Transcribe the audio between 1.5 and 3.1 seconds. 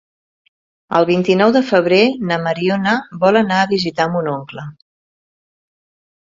de febrer na Mariona